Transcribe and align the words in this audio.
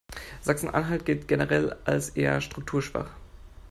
Sachsen-Anhalt 0.41 1.05
gilt 1.05 1.27
generell 1.27 1.75
als 1.85 2.09
eher 2.09 2.41
strukturschwach. 2.41 3.11